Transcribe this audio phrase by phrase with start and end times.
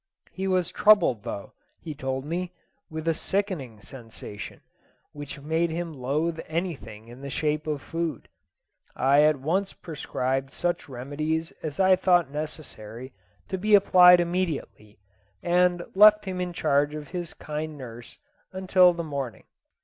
[0.31, 2.51] He was troubled though, he told me,
[2.89, 4.61] with a sickening sensation,
[5.11, 8.27] which made him loathe anything in the shape of food.
[8.95, 13.13] I at once prescribed such remedies as I thought necessary
[13.47, 14.97] to be applied immediately,
[15.43, 18.17] and left him in charge of his kind nurse
[18.51, 19.43] until the morning.